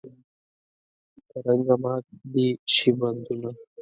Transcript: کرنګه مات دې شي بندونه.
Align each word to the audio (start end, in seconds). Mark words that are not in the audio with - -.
کرنګه 1.29 1.75
مات 1.83 2.05
دې 2.33 2.47
شي 2.73 2.89
بندونه. 2.99 3.49